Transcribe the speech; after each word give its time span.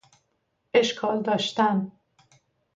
اشکال 0.73 1.21
داشتن 1.23 1.91